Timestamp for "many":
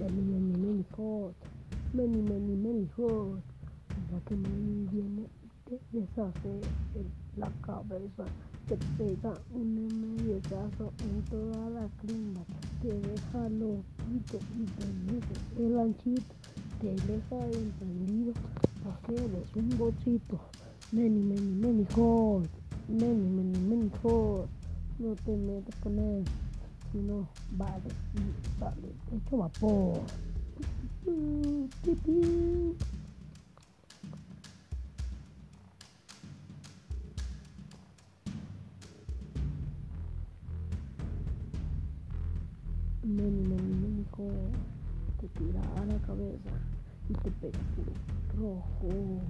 0.00-0.22, 0.22-0.56, 0.58-0.84, 1.92-2.20, 2.22-2.56, 2.56-2.88, 20.90-21.20, 21.20-21.40, 21.40-21.86, 22.88-23.28, 23.28-23.58, 23.60-23.90, 43.02-43.42, 43.42-43.74, 43.74-44.04